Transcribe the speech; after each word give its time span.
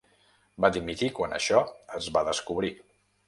Va 0.63 0.71
dimitir 0.77 1.09
quan 1.19 1.37
això 1.37 1.61
es 1.99 2.09
va 2.17 2.27
descobrir. 2.31 2.73